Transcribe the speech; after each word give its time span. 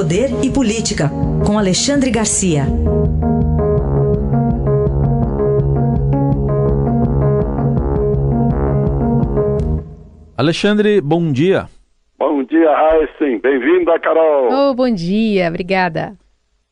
Poder 0.00 0.30
e 0.42 0.50
Política, 0.50 1.10
com 1.46 1.58
Alexandre 1.58 2.10
Garcia. 2.10 2.62
Alexandre, 10.38 11.02
bom 11.02 11.30
dia. 11.30 11.66
Bom 12.18 12.42
dia, 12.44 12.70
Heisen. 12.70 13.40
Bem-vinda, 13.40 14.00
Carol. 14.00 14.48
Oh, 14.50 14.74
bom 14.74 14.90
dia, 14.90 15.48
obrigada. 15.48 16.16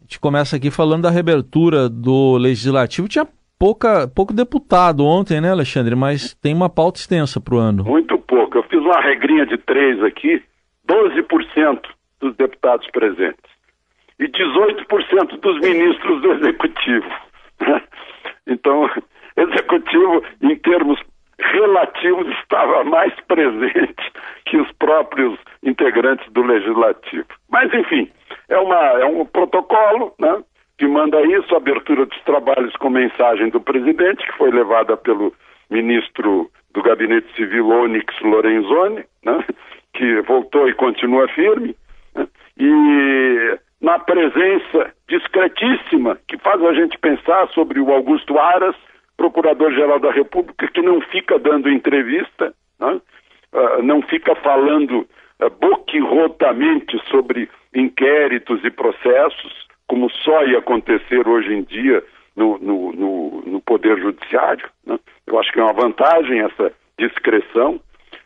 A 0.01 0.05
gente 0.05 0.19
começa 0.19 0.57
aqui 0.57 0.71
falando 0.71 1.03
da 1.03 1.11
reabertura 1.11 1.87
do 1.87 2.39
Legislativo. 2.39 3.09
Tinha 3.09 3.29
pouca, 3.59 4.09
pouco 4.09 4.33
deputado 4.33 5.05
ontem, 5.05 5.39
né, 5.39 5.51
Alexandre? 5.51 5.95
Mas 5.95 6.33
tem 6.33 6.55
uma 6.55 6.71
pauta 6.71 6.99
extensa 6.99 7.39
para 7.39 7.55
o 7.55 7.59
ano. 7.59 7.85
Muito 7.85 8.17
pouco. 8.17 8.57
Eu 8.57 8.63
fiz 8.63 8.81
uma 8.81 9.03
regrinha 9.03 9.45
de 9.45 9.59
três 9.59 10.03
aqui: 10.03 10.43
12% 10.89 11.98
dos 12.21 12.37
deputados 12.37 12.89
presentes 12.91 13.59
e 14.19 14.27
18% 14.29 15.41
dos 15.41 15.61
ministros 15.61 16.23
do 16.23 16.33
Executivo. 16.35 17.11
Então, 18.51 18.91
Executivo, 19.37 20.25
em 20.41 20.57
termos 20.57 20.99
relativos, 21.39 22.27
estava 22.39 22.83
mais 22.83 23.13
presente 23.27 24.13
que 24.47 24.57
os 24.57 24.73
próprios 24.73 25.39
integrantes 25.63 26.27
do 26.33 26.43
Legislativo. 26.43 27.27
Mas, 27.51 27.73
enfim, 27.75 28.11
é, 28.49 28.59
uma, 28.59 28.77
é 28.77 29.05
um 29.05 29.25
protocolo 29.27 30.15
né, 30.19 30.43
que 30.79 30.87
manda 30.89 31.21
isso, 31.23 31.55
abertura 31.55 32.07
dos 32.07 32.21
trabalhos 32.23 32.75
com 32.77 32.89
mensagem 32.89 33.51
do 33.51 33.61
presidente, 33.61 34.25
que 34.25 34.39
foi 34.39 34.51
levada 34.51 34.97
pelo 34.97 35.33
ministro 35.71 36.51
do 36.73 36.83
Gabinete 36.83 37.29
Civil, 37.37 37.69
Onyx 37.69 38.15
Lorenzoni, 38.23 39.05
né, 39.25 39.45
que 39.93 40.23
voltou 40.23 40.69
e 40.69 40.75
continua 40.75 41.29
firme. 41.29 41.77
E 42.59 43.59
na 43.81 43.99
presença 43.99 44.93
discretíssima 45.09 46.19
que 46.27 46.37
faz 46.39 46.63
a 46.63 46.73
gente 46.75 46.99
pensar 46.99 47.49
sobre 47.49 47.81
o 47.81 47.93
Augusto 47.93 48.39
Aras, 48.39 48.75
procurador-geral 49.17 49.99
da 49.99 50.11
República, 50.11 50.69
que 50.69 50.83
não 50.83 51.01
fica 51.01 51.39
dando 51.39 51.71
entrevista, 51.71 52.53
né? 52.79 53.01
uh, 53.53 53.83
não 53.83 54.03
fica 54.03 54.35
falando 54.37 55.07
uh, 55.41 55.51
boquirrotamente 55.61 57.01
sobre 57.09 57.49
inquéritos 57.75 58.65
e 58.65 58.71
processos, 58.71 59.67
como 59.87 60.11
só 60.11 60.45
ia 60.45 60.59
acontecer 60.59 61.27
hoje 61.27 61.53
em 61.53 61.63
dia 61.63 62.03
no, 62.37 62.59
no, 62.59 62.93
no, 62.93 63.43
no 63.47 63.61
Poder 63.61 63.99
Judiciário. 63.99 64.69
Né? 64.87 64.99
Eu 65.27 65.39
acho 65.39 65.53
que 65.53 65.61
é 65.61 65.63
uma 65.63 65.73
vantagem 65.73 66.41
essa 66.41 66.73
discreção. 66.99 67.81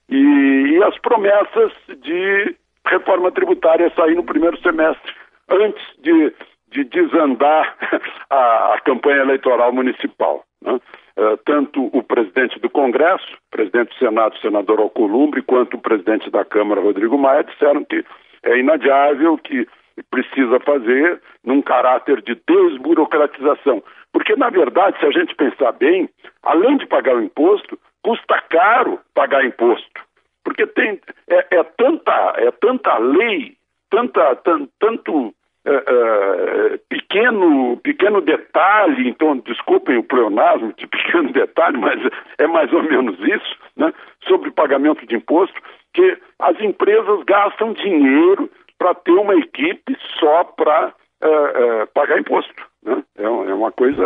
E, 0.09 0.17
e 0.17 0.83
as 0.83 0.99
promessas 0.99 1.73
de 2.03 2.55
reforma 2.87 3.31
tributária 3.31 3.93
sair 3.95 4.15
no 4.15 4.25
primeiro 4.25 4.61
semestre 4.61 5.13
antes 5.49 5.85
de, 5.99 6.33
de 6.71 6.85
desandar 6.85 7.77
a, 8.31 8.75
a, 8.75 8.81
campanha 8.81 9.23
eleitoral 9.23 9.73
municipal. 9.73 10.45
Né? 10.61 10.81
Uh, 11.17 11.37
tanto 11.45 11.91
o 11.93 12.03
presidente 12.03 12.59
do 12.59 12.71
Congresso, 12.71 13.37
presidente 13.51 13.91
do 13.91 13.99
Senado, 13.99 14.39
senador 14.39 14.81
Alcolumbre, 14.81 15.43
quanto 15.43 15.77
o 15.77 15.81
presidente 15.81 16.31
da 16.31 16.45
Câmara, 16.45 16.81
Rodrigo 16.81 17.19
Maia, 17.19 17.45
disseram 17.45 17.85
que 17.85 18.05
é 18.43 18.59
inadiável, 18.59 19.37
que 19.39 19.67
precisa 20.11 20.59
fazer 20.61 21.21
num 21.45 21.61
caráter 21.61 22.23
de 22.23 22.35
desburocratização. 22.49 23.83
Porque, 24.13 24.35
na 24.37 24.49
verdade, 24.49 24.99
se 24.99 25.07
a 25.07 25.11
gente 25.11 25.35
pensar 25.35 25.73
bem, 25.73 26.09
além 26.43 26.77
de 26.79 26.87
pagar 26.87 27.17
o 27.17 27.23
imposto, 27.23 27.79
custa 28.03 28.41
caro 28.49 28.99
pagar 29.15 29.45
imposto. 29.45 30.01
Porque 30.45 30.67
tem, 30.67 31.01
é, 31.29 31.59
é 31.59 31.63
tanta, 31.63 32.35
é 32.37 32.51
tanta 32.51 32.99
lei, 32.99 33.57
tanta, 33.91 34.37
tanto 34.79 35.35
é, 35.65 35.71
é, 35.75 36.79
pequeno, 36.89 37.77
pequeno 37.79 38.21
detalhe, 38.21 39.09
então 39.09 39.37
desculpem 39.39 39.97
o 39.97 40.03
pleonasmo 40.03 40.73
de 40.77 40.87
pequeno 40.89 41.33
detalhe, 41.33 41.79
mas 41.79 42.01
é 42.39 42.47
mais 42.47 42.73
ou 42.73 42.83
menos 42.83 43.19
isso, 43.21 43.57
né, 43.77 43.93
sobre 44.27 44.51
pagamento 44.51 45.07
de 45.07 45.15
imposto, 45.15 45.61
que 45.95 46.19
as 46.39 46.59
empresas 46.61 47.23
gastam 47.25 47.73
dinheiro 47.75 48.51
para 48.79 48.95
ter 48.95 49.13
uma 49.13 49.37
equipe 49.37 49.97
só 50.19 50.43
para 50.45 50.93
é, 51.21 51.87
pagar 51.95 52.19
imposto. 52.19 52.53
Né? 52.83 53.03
É, 53.17 53.29
uma 53.29 53.71
coisa. 53.71 54.03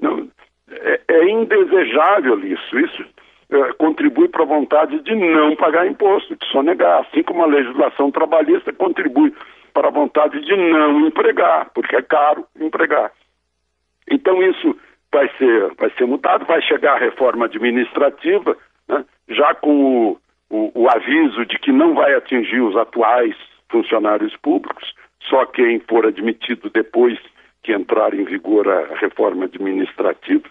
Não, 0.00 0.28
é, 0.70 1.00
é 1.08 1.30
indesejável 1.30 2.38
isso. 2.44 2.78
Isso 2.78 3.04
contribui 3.78 4.28
para 4.28 4.42
a 4.42 4.46
vontade 4.46 5.00
de 5.00 5.14
não 5.14 5.54
pagar 5.56 5.86
imposto, 5.86 6.36
de 6.36 6.46
sonegar, 6.48 7.00
assim 7.00 7.22
como 7.22 7.42
a 7.42 7.46
legislação 7.46 8.10
trabalhista 8.10 8.72
contribui 8.72 9.32
para 9.72 9.88
a 9.88 9.90
vontade 9.90 10.40
de 10.40 10.56
não 10.56 11.06
empregar, 11.06 11.70
porque 11.74 11.96
é 11.96 12.02
caro 12.02 12.46
empregar. 12.58 13.10
Então 14.10 14.42
isso 14.42 14.76
vai 15.12 15.28
ser, 15.38 15.72
vai 15.78 15.90
ser 15.90 16.06
mudado, 16.06 16.44
vai 16.46 16.62
chegar 16.62 16.94
a 16.94 16.98
reforma 16.98 17.46
administrativa, 17.46 18.56
né, 18.88 19.04
já 19.28 19.54
com 19.54 20.10
o, 20.10 20.18
o, 20.50 20.82
o 20.82 20.88
aviso 20.88 21.44
de 21.46 21.58
que 21.58 21.72
não 21.72 21.94
vai 21.94 22.14
atingir 22.14 22.60
os 22.60 22.76
atuais 22.76 23.34
funcionários 23.68 24.36
públicos, 24.36 24.94
só 25.28 25.46
quem 25.46 25.80
for 25.80 26.06
admitido 26.06 26.70
depois 26.70 27.18
que 27.62 27.72
entrar 27.72 28.12
em 28.14 28.24
vigor 28.24 28.68
a 28.68 28.94
reforma 28.96 29.46
administrativa. 29.46 30.44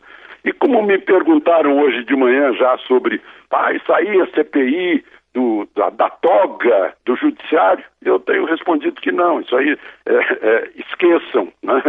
E 0.43 0.51
como 0.51 0.81
me 0.83 0.97
perguntaram 0.97 1.79
hoje 1.79 2.03
de 2.03 2.15
manhã 2.15 2.53
já 2.53 2.77
sobre, 2.79 3.21
ah, 3.51 3.71
isso 3.71 3.93
aí 3.93 4.21
a 4.21 4.27
CPI 4.27 5.03
do, 5.33 5.67
da, 5.75 5.89
da, 5.89 6.09
toga 6.09 6.93
do 7.05 7.15
judiciário, 7.15 7.83
eu 8.03 8.19
tenho 8.19 8.45
respondido 8.45 9.01
que 9.01 9.11
não, 9.11 9.39
isso 9.39 9.55
aí 9.55 9.77
é, 10.05 10.13
é, 10.13 10.69
esqueçam, 10.75 11.51
né? 11.63 11.81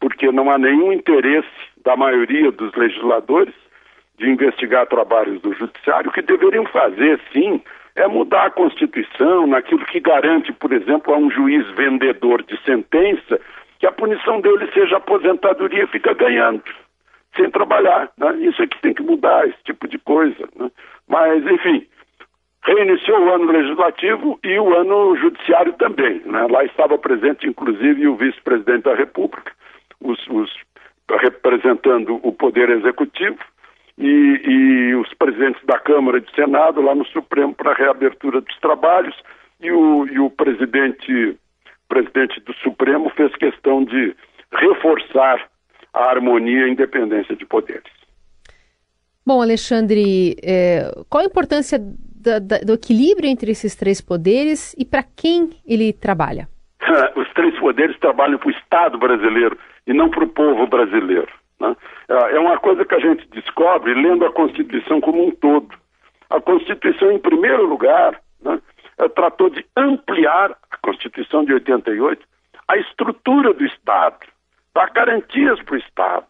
porque 0.00 0.30
não 0.32 0.50
há 0.50 0.58
nenhum 0.58 0.92
interesse 0.92 1.48
da 1.84 1.96
maioria 1.96 2.50
dos 2.50 2.74
legisladores 2.74 3.54
de 4.18 4.28
investigar 4.28 4.86
trabalhos 4.86 5.40
do 5.40 5.54
judiciário. 5.54 6.10
O 6.10 6.12
que 6.12 6.22
deveriam 6.22 6.66
fazer, 6.66 7.20
sim, 7.32 7.62
é 7.94 8.06
mudar 8.08 8.46
a 8.46 8.50
Constituição 8.50 9.46
naquilo 9.46 9.84
que 9.86 10.00
garante, 10.00 10.52
por 10.52 10.72
exemplo, 10.72 11.14
a 11.14 11.16
um 11.16 11.30
juiz 11.30 11.68
vendedor 11.70 12.42
de 12.42 12.60
sentença 12.64 13.40
que 13.78 13.86
a 13.86 13.92
punição 13.92 14.40
dele 14.40 14.68
seja 14.74 14.96
aposentadoria 14.96 15.84
e 15.84 15.88
fica 15.88 16.12
ganhando 16.14 16.62
sem 17.36 17.50
trabalhar. 17.50 18.10
Né? 18.16 18.36
Isso 18.48 18.62
é 18.62 18.66
que 18.66 18.80
tem 18.80 18.94
que 18.94 19.02
mudar, 19.02 19.46
esse 19.48 19.62
tipo 19.64 19.88
de 19.88 19.98
coisa. 19.98 20.48
Né? 20.56 20.70
Mas, 21.08 21.44
enfim, 21.46 21.86
reiniciou 22.62 23.20
o 23.20 23.34
ano 23.34 23.50
legislativo 23.50 24.38
e 24.42 24.58
o 24.58 24.74
ano 24.74 25.16
judiciário 25.16 25.72
também. 25.74 26.20
Né? 26.24 26.46
Lá 26.50 26.64
estava 26.64 26.98
presente, 26.98 27.46
inclusive, 27.46 28.06
o 28.06 28.16
vice-presidente 28.16 28.84
da 28.84 28.94
República, 28.94 29.52
os, 30.00 30.18
os, 30.28 30.50
representando 31.20 32.20
o 32.22 32.32
Poder 32.32 32.70
Executivo, 32.70 33.38
e, 33.98 34.40
e, 34.44 34.94
os 34.94 35.12
presidentes 35.14 35.62
da 35.66 35.78
Câmara 35.78 36.16
e 36.16 36.22
do 36.22 36.30
Senado 36.34 36.80
lá 36.80 36.94
no 36.94 37.04
Supremo 37.06 37.54
para 37.54 37.72
a 37.72 37.74
reabertura 37.74 38.40
dos 38.40 38.58
trabalhos, 38.58 39.14
e 39.60 39.70
o, 39.70 40.06
e 40.06 40.18
o 40.18 40.30
presidente, 40.30 41.36
presidente 41.88 42.40
do 42.40 42.54
Supremo 42.54 43.10
fez 43.10 43.34
questão 43.36 43.84
de 43.84 44.16
reforçar 44.50 45.46
a 45.92 46.04
harmonia 46.04 46.60
e 46.60 46.64
a 46.64 46.68
independência 46.68 47.36
de 47.36 47.44
poderes. 47.44 47.92
Bom, 49.24 49.40
Alexandre, 49.40 50.36
é, 50.42 50.90
qual 51.08 51.22
a 51.22 51.26
importância 51.26 51.78
da, 51.78 52.38
da, 52.38 52.58
do 52.58 52.74
equilíbrio 52.74 53.28
entre 53.28 53.52
esses 53.52 53.76
três 53.76 54.00
poderes 54.00 54.74
e 54.78 54.84
para 54.84 55.02
quem 55.02 55.50
ele 55.66 55.92
trabalha? 55.92 56.48
Os 57.16 57.32
três 57.32 57.56
poderes 57.58 57.98
trabalham 57.98 58.38
para 58.38 58.48
o 58.48 58.52
Estado 58.52 58.98
brasileiro 58.98 59.56
e 59.86 59.92
não 59.92 60.10
para 60.10 60.24
o 60.24 60.28
povo 60.28 60.66
brasileiro. 60.66 61.28
Né? 61.60 61.76
É, 62.08 62.36
é 62.36 62.40
uma 62.40 62.58
coisa 62.58 62.84
que 62.84 62.94
a 62.94 62.98
gente 62.98 63.28
descobre 63.28 63.94
lendo 63.94 64.24
a 64.24 64.32
Constituição 64.32 65.00
como 65.00 65.26
um 65.26 65.30
todo. 65.30 65.68
A 66.28 66.40
Constituição, 66.40 67.12
em 67.12 67.18
primeiro 67.18 67.66
lugar, 67.66 68.20
né, 68.42 68.60
é, 68.98 69.08
tratou 69.08 69.50
de 69.50 69.64
ampliar 69.76 70.56
a 70.70 70.76
Constituição 70.78 71.44
de 71.44 71.52
88, 71.54 72.26
a 72.66 72.76
estrutura 72.76 73.52
do 73.52 73.64
Estado, 73.64 74.16
dar 74.74 74.90
garantias 74.90 75.60
para 75.62 75.74
o 75.74 75.78
Estado, 75.78 76.26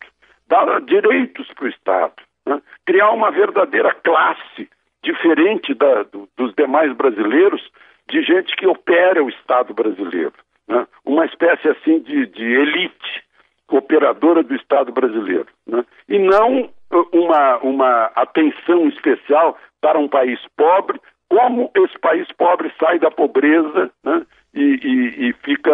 dar 0.48 0.80
direitos 0.82 1.46
para 1.54 1.64
o 1.64 1.68
Estado, 1.68 2.14
né? 2.46 2.60
criar 2.84 3.10
uma 3.10 3.30
verdadeira 3.30 3.94
classe 3.94 4.68
diferente 5.02 5.74
da, 5.74 6.04
do, 6.04 6.28
dos 6.36 6.54
demais 6.54 6.92
brasileiros, 6.94 7.62
de 8.08 8.22
gente 8.22 8.54
que 8.56 8.66
opera 8.66 9.22
o 9.22 9.28
Estado 9.28 9.74
brasileiro. 9.74 10.34
Né? 10.68 10.86
Uma 11.04 11.24
espécie 11.26 11.68
assim 11.68 12.00
de, 12.00 12.26
de 12.26 12.44
elite 12.44 13.24
operadora 13.68 14.42
do 14.42 14.54
Estado 14.54 14.92
brasileiro. 14.92 15.46
Né? 15.66 15.84
E 16.08 16.18
não 16.18 16.64
uh, 16.64 17.08
uma, 17.12 17.58
uma 17.58 18.04
atenção 18.14 18.86
especial 18.88 19.58
para 19.80 19.98
um 19.98 20.08
país 20.08 20.38
pobre, 20.56 21.00
como 21.28 21.70
esse 21.74 21.98
país 21.98 22.28
pobre 22.32 22.72
sai 22.78 22.98
da 22.98 23.10
pobreza 23.10 23.90
né? 24.04 24.26
E, 24.54 24.80
e, 24.82 25.28
e 25.28 25.32
fica, 25.44 25.72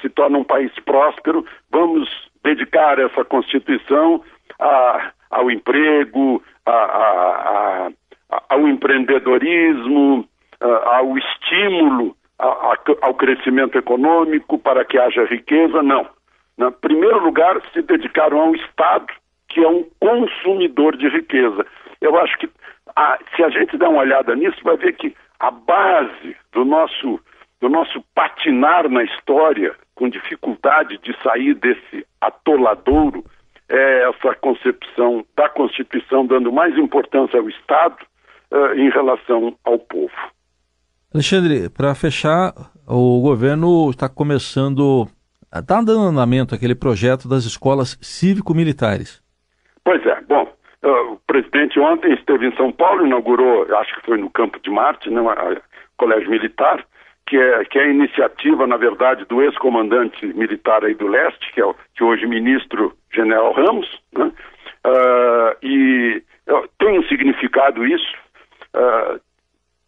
se 0.00 0.08
torna 0.08 0.38
um 0.38 0.44
país 0.44 0.72
próspero. 0.84 1.44
Vamos 1.70 2.08
dedicar 2.44 2.98
essa 2.98 3.24
Constituição 3.24 4.22
a, 4.58 5.10
ao 5.30 5.50
emprego, 5.50 6.42
a, 6.66 6.72
a, 6.72 7.90
ao 8.48 8.68
empreendedorismo, 8.68 10.28
ao 10.60 11.16
estímulo 11.16 12.16
ao 13.02 13.14
crescimento 13.14 13.76
econômico, 13.76 14.58
para 14.58 14.84
que 14.84 14.98
haja 14.98 15.24
riqueza, 15.24 15.82
não. 15.82 16.08
Em 16.58 16.70
primeiro 16.72 17.22
lugar, 17.22 17.60
se 17.72 17.82
dedicaram 17.82 18.40
ao 18.40 18.54
Estado, 18.54 19.06
que 19.48 19.62
é 19.62 19.68
um 19.68 19.84
consumidor 20.00 20.96
de 20.96 21.08
riqueza. 21.08 21.66
Eu 22.00 22.18
acho 22.18 22.38
que, 22.38 22.48
a, 22.96 23.18
se 23.34 23.42
a 23.42 23.50
gente 23.50 23.76
der 23.76 23.88
uma 23.88 24.00
olhada 24.00 24.34
nisso, 24.34 24.58
vai 24.62 24.76
ver 24.76 24.94
que 24.94 25.14
a 25.38 25.50
base 25.50 26.36
do 26.52 26.64
nosso, 26.64 27.20
do 27.60 27.68
nosso 27.68 28.02
patinar 28.14 28.88
na 28.88 29.04
história, 29.04 29.74
com 29.94 30.08
dificuldade 30.08 30.98
de 30.98 31.14
sair 31.22 31.54
desse 31.54 32.06
atoladouro, 32.20 33.24
é 33.68 34.08
essa 34.08 34.34
concepção 34.36 35.24
da 35.36 35.48
Constituição 35.48 36.26
dando 36.26 36.50
mais 36.50 36.76
importância 36.76 37.38
ao 37.38 37.48
Estado 37.48 37.96
uh, 38.50 38.74
em 38.74 38.90
relação 38.90 39.54
ao 39.62 39.78
povo. 39.78 40.12
Alexandre, 41.14 41.68
para 41.68 41.94
fechar, 41.94 42.52
o 42.86 43.20
governo 43.20 43.90
está 43.90 44.08
começando, 44.08 45.06
está 45.54 45.80
dando 45.82 46.00
andamento 46.00 46.54
aquele 46.54 46.74
projeto 46.74 47.28
das 47.28 47.44
escolas 47.44 47.98
cívico-militares. 48.00 49.22
Pois 49.84 50.04
é, 50.06 50.20
bom, 50.22 50.48
uh, 50.82 51.12
o 51.12 51.20
presidente 51.26 51.78
ontem 51.78 52.12
esteve 52.14 52.46
em 52.46 52.56
São 52.56 52.72
Paulo, 52.72 53.06
inaugurou, 53.06 53.66
acho 53.76 53.94
que 53.96 54.06
foi 54.06 54.18
no 54.18 54.30
Campo 54.30 54.58
de 54.60 54.70
Marte, 54.70 55.10
né, 55.10 55.20
a, 55.20 55.60
colégio 55.96 56.30
militar, 56.30 56.84
que 57.30 57.38
é, 57.38 57.64
que 57.64 57.78
é 57.78 57.84
a 57.84 57.88
iniciativa, 57.88 58.66
na 58.66 58.76
verdade, 58.76 59.24
do 59.24 59.40
ex-comandante 59.40 60.26
militar 60.26 60.84
aí 60.84 60.94
do 60.94 61.06
leste, 61.06 61.52
que 61.52 61.60
é 61.60 61.64
o, 61.64 61.76
que 61.94 62.02
hoje 62.02 62.26
ministro 62.26 62.92
General 63.14 63.52
Ramos, 63.52 63.88
né, 64.12 64.32
uh, 64.84 65.56
e 65.62 66.20
tem 66.76 66.98
um 66.98 67.04
significado 67.04 67.86
isso, 67.86 68.12
uh, 68.74 69.20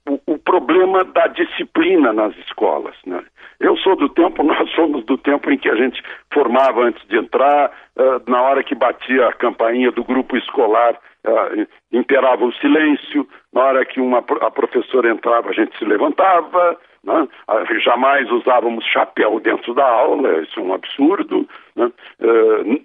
o, 0.08 0.34
o, 0.34 0.38
problema 0.38 1.02
da 1.02 1.26
disciplina 1.26 2.12
nas 2.12 2.32
escolas. 2.38 2.94
Né? 3.04 3.20
Eu 3.58 3.76
sou 3.78 3.96
do 3.96 4.08
tempo, 4.08 4.40
nós 4.46 4.70
somos 4.70 5.04
do 5.04 5.18
tempo 5.18 5.50
em 5.50 5.58
que 5.58 5.68
a 5.68 5.74
gente 5.74 6.00
formava 6.32 6.82
antes 6.84 7.04
de 7.08 7.18
entrar, 7.18 7.72
uh, 7.96 8.30
na 8.30 8.40
hora 8.40 8.62
que 8.62 8.76
batia 8.76 9.26
a 9.26 9.32
campainha 9.32 9.90
do 9.90 10.04
grupo 10.04 10.36
escolar, 10.36 10.96
imperava 11.92 12.44
o 12.44 12.52
silêncio, 12.54 13.28
na 13.52 13.62
hora 13.62 13.84
que 13.84 14.00
uma, 14.00 14.18
a 14.18 14.50
professora 14.50 15.08
entrava, 15.08 15.50
a 15.50 15.52
gente 15.52 15.76
se 15.78 15.84
levantava, 15.84 16.76
né? 17.04 17.28
uh, 17.48 17.80
jamais 17.80 18.30
usávamos 18.30 18.84
chapéu 18.86 19.40
dentro 19.40 19.74
da 19.74 19.86
aula, 19.86 20.42
isso 20.42 20.60
é 20.60 20.62
um 20.62 20.74
absurdo, 20.74 21.48
né? 21.74 21.90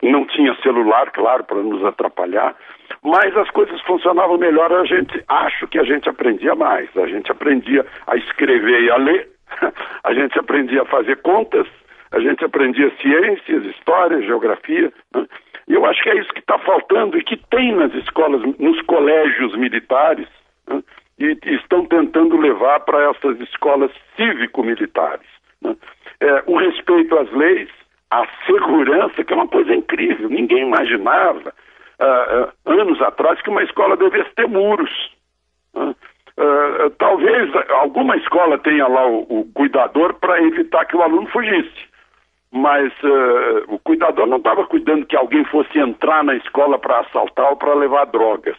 não 0.01 0.25
tinha 0.25 0.55
celular, 0.61 1.11
claro, 1.11 1.43
para 1.43 1.57
nos 1.57 1.83
atrapalhar 1.83 2.55
mas 3.03 3.35
as 3.37 3.49
coisas 3.51 3.79
funcionavam 3.81 4.37
melhor, 4.37 4.71
a 4.71 4.85
gente 4.85 5.23
acho 5.27 5.67
que 5.67 5.79
a 5.79 5.83
gente 5.83 6.09
aprendia 6.09 6.55
mais, 6.55 6.89
a 6.97 7.07
gente 7.07 7.31
aprendia 7.31 7.85
a 8.05 8.15
escrever 8.15 8.83
e 8.83 8.91
a 8.91 8.97
ler, 8.97 9.29
a 10.03 10.13
gente 10.13 10.37
aprendia 10.37 10.81
a 10.81 10.85
fazer 10.85 11.17
contas, 11.21 11.67
a 12.11 12.19
gente 12.19 12.43
aprendia 12.43 12.91
ciências, 13.01 13.65
história, 13.65 14.21
geografia. 14.21 14.91
Né? 15.13 15.25
E 15.67 15.73
eu 15.73 15.85
acho 15.85 16.01
que 16.01 16.09
é 16.09 16.17
isso 16.17 16.33
que 16.33 16.39
está 16.39 16.57
faltando 16.59 17.17
e 17.17 17.23
que 17.23 17.37
tem 17.49 17.75
nas 17.75 17.93
escolas, 17.93 18.41
nos 18.57 18.81
colégios 18.83 19.55
militares? 19.55 20.27
E, 21.19 21.37
estão 21.45 21.85
tentando 21.85 22.37
levar 22.37 22.79
para 22.81 23.09
essas 23.09 23.39
escolas 23.41 23.91
cívico-militares. 24.15 25.27
Né? 25.61 25.75
É, 26.19 26.43
o 26.45 26.57
respeito 26.57 27.17
às 27.17 27.31
leis, 27.31 27.69
a 28.09 28.25
segurança, 28.45 29.23
que 29.23 29.33
é 29.33 29.35
uma 29.35 29.47
coisa 29.47 29.73
incrível, 29.73 30.29
ninguém 30.29 30.63
imaginava 30.63 31.53
uh, 31.99 32.51
anos 32.65 33.01
atrás 33.01 33.41
que 33.41 33.49
uma 33.49 33.63
escola 33.63 33.97
devesse 33.97 34.29
ter 34.35 34.47
muros. 34.47 34.91
Uh, 35.73 35.89
uh, 35.89 36.89
talvez 36.97 37.51
alguma 37.69 38.15
escola 38.17 38.57
tenha 38.59 38.87
lá 38.87 39.05
o, 39.07 39.25
o 39.29 39.51
cuidador 39.53 40.13
para 40.15 40.41
evitar 40.41 40.85
que 40.85 40.95
o 40.95 41.01
aluno 41.01 41.27
fugisse. 41.27 41.87
Mas 42.49 42.93
o 43.67 43.77
cuidador 43.79 44.25
não 44.25 44.37
estava 44.37 44.65
cuidando 44.65 45.05
que 45.05 45.17
alguém 45.17 45.43
fosse 45.45 45.77
entrar 45.77 46.23
na 46.23 46.33
escola 46.35 46.79
para 46.79 47.01
assaltar 47.01 47.49
ou 47.49 47.57
para 47.57 47.73
levar 47.73 48.05
drogas. 48.05 48.55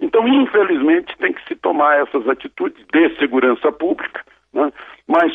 Então, 0.00 0.26
infelizmente, 0.28 1.16
tem 1.18 1.32
que 1.32 1.44
se 1.46 1.56
tomar 1.56 2.00
essas 2.00 2.28
atitudes 2.28 2.84
de 2.92 3.16
segurança 3.18 3.72
pública. 3.72 4.24
Né? 4.52 4.72
Mas 5.06 5.32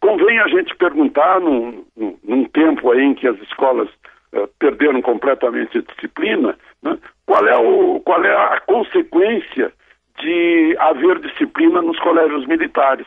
convém 0.00 0.38
a 0.38 0.48
gente 0.48 0.74
perguntar, 0.76 1.40
num, 1.40 1.84
num 1.96 2.44
tempo 2.46 2.90
aí 2.90 3.02
em 3.02 3.14
que 3.14 3.26
as 3.28 3.38
escolas 3.42 3.88
eh, 4.32 4.48
perderam 4.58 5.02
completamente 5.02 5.78
a 5.78 5.82
disciplina, 5.82 6.56
né? 6.82 6.98
qual, 7.26 7.46
é 7.46 7.56
o, 7.56 8.00
qual 8.00 8.24
é 8.24 8.34
a 8.34 8.60
consequência 8.60 9.72
de 10.18 10.76
haver 10.78 11.18
disciplina 11.20 11.82
nos 11.82 11.98
colégios 12.00 12.46
militares? 12.46 13.06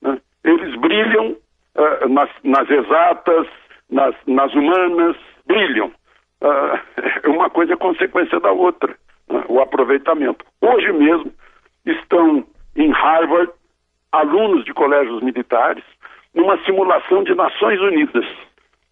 Né? 0.00 0.18
Eles 0.42 0.74
brilham 0.76 1.36
nas, 2.08 2.30
nas, 2.42 2.70
exatas, 2.70 3.46
nas, 3.90 4.14
nas, 4.26 4.52
humanas, 4.54 5.16
brilham. 5.46 5.92
Uh, 6.40 7.30
uma 7.30 7.50
coisa 7.50 7.72
é 7.72 7.76
consequência 7.76 8.38
da 8.40 8.52
outra? 8.52 8.94
O 9.54 9.60
aproveitamento. 9.60 10.44
Hoje 10.60 10.92
mesmo 10.92 11.32
estão 11.86 12.44
em 12.76 12.90
Harvard 12.90 13.52
alunos 14.10 14.64
de 14.64 14.72
colégios 14.72 15.22
militares 15.22 15.84
numa 16.34 16.58
simulação 16.64 17.22
de 17.22 17.34
Nações 17.34 17.80
Unidas 17.80 18.24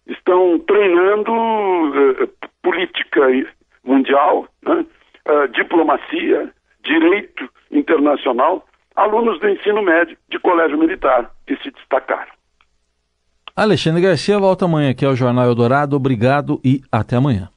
estão 0.07 0.59
treinando 0.59 1.31
uh, 1.31 2.29
política 2.61 3.21
mundial, 3.83 4.47
né? 4.61 4.85
uh, 5.27 5.47
diplomacia, 5.49 6.49
direito 6.83 7.49
internacional, 7.71 8.65
alunos 8.95 9.39
do 9.39 9.49
ensino 9.49 9.81
médio 9.81 10.17
de 10.29 10.39
colégio 10.39 10.77
militar 10.77 11.31
que 11.45 11.55
se 11.57 11.71
destacaram. 11.71 12.31
Alexandre 13.55 14.01
Garcia 14.01 14.39
volta 14.39 14.65
amanhã 14.65 14.91
aqui 14.91 15.05
ao 15.05 15.15
Jornal 15.15 15.45
Eldorado. 15.45 15.95
Obrigado 15.95 16.59
e 16.63 16.81
até 16.91 17.17
amanhã. 17.17 17.49